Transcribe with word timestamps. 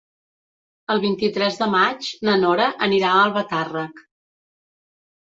El 0.93 1.01
vint-i-tres 1.01 1.59
de 1.59 1.67
maig 1.73 2.07
na 2.27 2.37
Nora 2.43 2.69
anirà 2.85 3.11
a 3.11 3.19
Albatàrrec. 3.27 4.01